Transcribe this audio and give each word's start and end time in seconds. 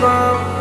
Love. 0.00 0.53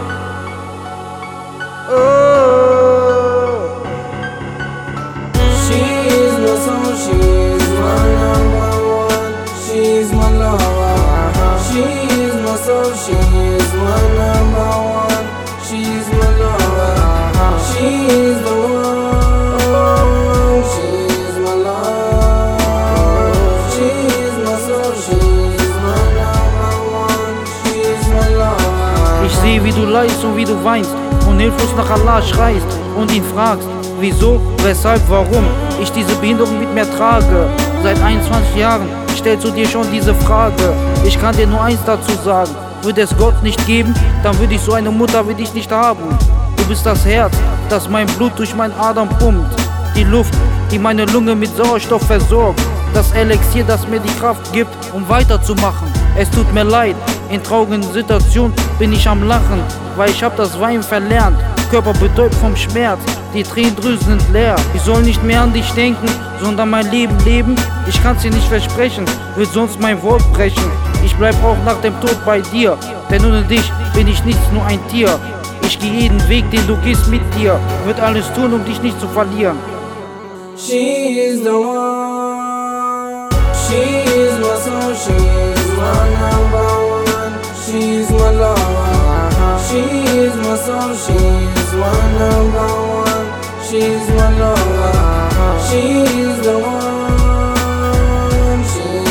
Sehe, 29.43 29.63
wie 29.63 29.71
du 29.71 29.85
leidst 29.85 30.23
und 30.23 30.37
wie 30.37 30.45
du 30.45 30.63
weinst 30.63 30.95
und 31.27 31.37
hilflos 31.39 31.75
nach 31.75 31.89
Allah 31.89 32.21
schreist 32.21 32.65
und 32.95 33.11
ihn 33.11 33.23
fragst, 33.35 33.67
wieso, 33.99 34.41
weshalb, 34.63 35.01
warum 35.09 35.45
ich 35.81 35.91
diese 35.91 36.15
Behinderung 36.15 36.59
mit 36.59 36.73
mir 36.73 36.89
trage. 36.97 37.49
Seit 37.83 38.01
21 38.01 38.55
Jahren 38.55 38.87
stellst 39.17 39.45
du 39.45 39.51
dir 39.51 39.67
schon 39.67 39.85
diese 39.91 40.15
Frage. 40.15 40.73
Ich 41.05 41.19
kann 41.19 41.35
dir 41.35 41.47
nur 41.47 41.61
eins 41.61 41.81
dazu 41.85 42.13
sagen. 42.23 42.51
Würde 42.83 43.01
es 43.01 43.15
Gott 43.17 43.41
nicht 43.43 43.65
geben, 43.65 43.93
dann 44.23 44.37
würde 44.39 44.55
ich 44.55 44.61
so 44.61 44.73
eine 44.73 44.91
Mutter 44.91 45.27
wie 45.27 45.33
dich 45.33 45.53
nicht 45.53 45.71
haben. 45.71 46.03
Du 46.57 46.63
bist 46.65 46.85
das 46.85 47.05
Herz, 47.05 47.33
das 47.69 47.89
mein 47.89 48.07
Blut 48.07 48.31
durch 48.37 48.55
meinen 48.55 48.73
Adern 48.79 49.09
pumpt. 49.19 49.55
Die 49.95 50.03
Luft, 50.05 50.33
die 50.71 50.79
meine 50.79 51.05
Lunge 51.05 51.35
mit 51.35 51.55
Sauerstoff 51.55 52.03
versorgt. 52.03 52.61
Das 52.93 53.11
Elixier, 53.11 53.63
das 53.65 53.87
mir 53.87 53.99
die 53.99 54.19
Kraft 54.19 54.53
gibt, 54.53 54.73
um 54.93 55.07
weiterzumachen. 55.07 55.87
Es 56.17 56.29
tut 56.29 56.51
mir 56.53 56.63
leid, 56.63 56.95
in 57.33 57.43
traurigen 57.43 57.81
Situationen 57.81 58.53
bin 58.77 58.93
ich 58.93 59.07
am 59.07 59.27
Lachen, 59.27 59.61
weil 59.95 60.09
ich 60.11 60.23
hab 60.23 60.37
das 60.37 60.59
Weinen 60.59 60.83
verlernt. 60.83 61.37
Körper 61.71 61.93
betäubt 61.93 62.35
vom 62.35 62.55
Schmerz, 62.55 62.99
die 63.33 63.41
Tränendrüsen 63.41 64.19
sind 64.19 64.33
leer. 64.33 64.55
Ich 64.75 64.81
soll 64.81 65.01
nicht 65.01 65.23
mehr 65.23 65.41
an 65.41 65.53
dich 65.53 65.69
denken, 65.71 66.07
sondern 66.41 66.69
mein 66.69 66.89
Leben 66.91 67.17
leben. 67.25 67.55
Ich 67.87 68.01
kann's 68.03 68.21
dir 68.21 68.31
nicht 68.31 68.47
versprechen, 68.47 69.05
will 69.35 69.47
sonst 69.47 69.79
mein 69.79 70.01
Wort 70.03 70.21
brechen. 70.33 70.71
Ich 71.03 71.15
bleib 71.15 71.35
auch 71.43 71.57
nach 71.65 71.81
dem 71.81 71.99
Tod 72.01 72.17
bei 72.25 72.41
dir, 72.41 72.77
denn 73.09 73.25
ohne 73.25 73.41
dich 73.43 73.71
bin 73.95 74.07
ich 74.07 74.23
nichts, 74.23 74.51
nur 74.51 74.65
ein 74.65 74.79
Tier. 74.89 75.19
Ich 75.63 75.79
geh 75.79 75.87
jeden 75.87 76.27
Weg, 76.29 76.49
den 76.51 76.65
du 76.67 76.75
gehst 76.77 77.07
mit 77.07 77.21
dir, 77.35 77.59
wird 77.85 77.99
alles 77.99 78.31
tun, 78.33 78.53
um 78.53 78.63
dich 78.65 78.81
nicht 78.81 78.99
zu 78.99 79.07
verlieren. 79.07 79.57
She's 80.55 81.41
the 81.41 81.49
one. 81.49 82.12
She's 87.65 88.09
my 88.11 88.29
lover. 88.31 89.57
She's 89.65 90.35
my 90.35 90.55
soul. 90.57 90.93
She's 90.93 91.71
my 91.79 91.93
number 92.19 92.67
one. 92.99 93.27
She's 93.65 94.05
my 94.09 94.27
lover. 94.37 94.93
She's 95.67 96.37
the 96.45 96.55
one. 96.59 97.53
She's. 98.65 99.03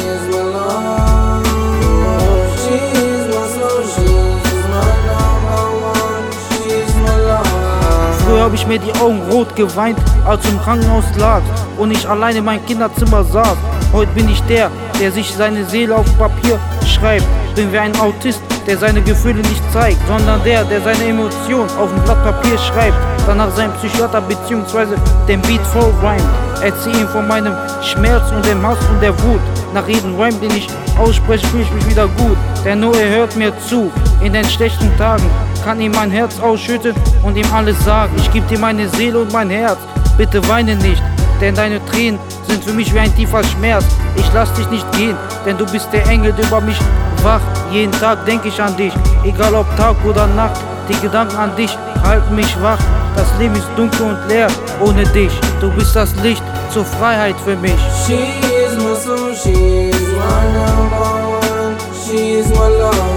Früher 8.24 8.44
hab 8.44 8.54
ich 8.54 8.66
mir 8.66 8.78
die 8.78 8.94
Augen 9.00 9.20
rot 9.30 9.54
geweint, 9.56 9.98
als 10.24 10.42
du 10.42 10.50
im 10.50 10.60
Krankenhaus 10.60 11.04
lag 11.16 11.42
und 11.76 11.90
ich 11.90 12.08
allein 12.08 12.36
in 12.36 12.44
meinem 12.44 12.64
Kinderzimmer 12.64 13.24
saß. 13.24 13.56
Heute 13.92 14.12
bin 14.12 14.28
ich 14.28 14.42
der, 14.44 14.70
der 15.00 15.10
sich 15.10 15.34
seine 15.34 15.64
Seele 15.64 15.96
auf 15.96 16.06
Papier 16.18 16.58
schreibt. 16.86 17.26
Bin 17.54 17.70
wie 17.70 17.78
ein 17.78 17.94
Autist, 18.00 18.40
der 18.66 18.78
seine 18.78 19.02
Gefühle 19.02 19.42
nicht 19.42 19.62
zeigt, 19.72 19.98
sondern 20.06 20.42
der, 20.42 20.64
der 20.64 20.80
seine 20.80 21.04
Emotionen 21.04 21.68
auf 21.78 21.92
ein 21.92 22.02
Blatt 22.02 22.24
Papier 22.24 22.56
schreibt. 22.56 22.96
Danach 23.26 23.54
sein 23.54 23.70
Psychiater 23.74 24.22
bzw. 24.22 24.96
den 25.28 25.40
Beat 25.42 25.60
voll 25.66 25.92
rhymt. 26.02 26.22
Erzähl 26.62 26.96
ihm 26.96 27.08
von 27.08 27.28
meinem 27.28 27.54
Schmerz 27.82 28.30
und 28.30 28.46
dem 28.46 28.66
Hass 28.66 28.78
und 28.88 29.02
der 29.02 29.12
Wut. 29.22 29.40
Nach 29.74 29.86
jedem 29.86 30.14
Rhyme, 30.14 30.38
den 30.40 30.52
ich 30.52 30.66
ausspreche, 30.98 31.46
fühle 31.48 31.64
ich 31.64 31.72
mich 31.72 31.90
wieder 31.90 32.08
gut. 32.08 32.38
Denn 32.64 32.80
nur 32.80 32.96
er 32.98 33.10
hört 33.10 33.36
mir 33.36 33.52
zu. 33.68 33.92
In 34.22 34.32
den 34.32 34.46
schlechten 34.46 34.96
Tagen 34.96 35.28
kann 35.62 35.78
ihm 35.78 35.92
mein 35.92 36.10
Herz 36.10 36.40
ausschütten 36.40 36.94
und 37.22 37.36
ihm 37.36 37.52
alles 37.52 37.84
sagen. 37.84 38.14
Ich 38.16 38.32
gebe 38.32 38.46
dir 38.46 38.58
meine 38.58 38.88
Seele 38.88 39.18
und 39.18 39.32
mein 39.32 39.50
Herz. 39.50 39.78
Bitte 40.16 40.46
weine 40.48 40.76
nicht, 40.76 41.02
denn 41.40 41.54
deine 41.54 41.84
Tränen 41.84 42.18
sind 42.48 42.64
für 42.64 42.72
mich 42.72 42.94
wie 42.94 42.98
ein 42.98 43.14
tiefer 43.14 43.44
Schmerz. 43.44 43.84
Ich 44.16 44.26
lass 44.32 44.52
dich 44.54 44.68
nicht 44.70 44.90
gehen, 44.92 45.16
denn 45.44 45.58
du 45.58 45.66
bist 45.66 45.88
der 45.92 46.06
Engel, 46.06 46.32
der 46.32 46.46
über 46.46 46.60
mich 46.60 46.78
wacht. 47.24 47.42
Jeden 47.70 47.92
Tag 47.92 48.24
denk 48.26 48.44
ich 48.44 48.60
an 48.60 48.76
dich, 48.76 48.92
egal 49.24 49.54
ob 49.54 49.66
Tag 49.76 49.96
oder 50.04 50.26
Nacht. 50.26 50.60
Die 50.88 51.00
Gedanken 51.00 51.36
an 51.36 51.54
dich 51.56 51.76
halten 52.04 52.34
mich 52.34 52.54
wach. 52.60 52.78
Das 53.14 53.26
Leben 53.38 53.54
ist 53.54 53.68
dunkel 53.76 54.06
und 54.06 54.28
leer 54.28 54.48
ohne 54.80 55.04
dich. 55.04 55.32
Du 55.60 55.70
bist 55.70 55.94
das 55.94 56.14
Licht 56.22 56.42
zur 56.70 56.84
Freiheit 56.84 57.36
für 57.44 57.56
mich. 57.56 57.78
She's 58.06 58.74
my 58.78 58.94
soul, 58.94 59.34
she's 59.34 59.94
my 60.16 60.42
number 60.58 61.38
one, 61.38 61.76
she's 62.04 62.48
my 62.48 62.68
lover. 62.68 63.12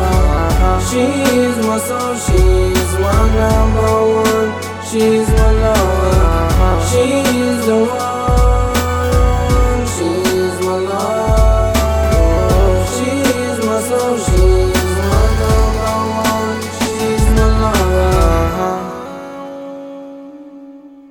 She's 0.89 1.57
my 1.65 1.79
soul, 1.79 2.15
she's 2.15 2.99
my 2.99 3.21
number 3.39 3.91
one, 4.21 4.51
she's 4.83 5.27
my 5.29 5.54